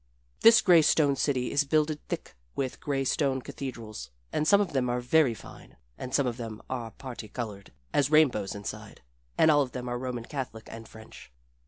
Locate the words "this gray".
0.39-0.81